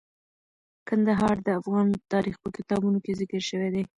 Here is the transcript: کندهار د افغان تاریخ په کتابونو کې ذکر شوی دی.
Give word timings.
کندهار 0.87 1.35
د 1.45 1.47
افغان 1.59 1.87
تاریخ 2.13 2.35
په 2.43 2.49
کتابونو 2.57 2.97
کې 3.05 3.17
ذکر 3.21 3.41
شوی 3.49 3.69
دی. 3.75 3.83